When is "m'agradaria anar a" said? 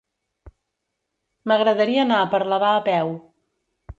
1.51-2.31